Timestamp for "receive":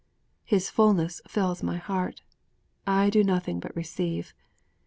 3.75-4.33